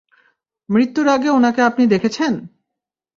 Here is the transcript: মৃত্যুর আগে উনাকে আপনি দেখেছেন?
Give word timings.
মৃত্যুর 0.69 1.07
আগে 1.07 1.29
উনাকে 1.29 1.61
আপনি 1.61 1.83
দেখেছেন? 1.87 2.33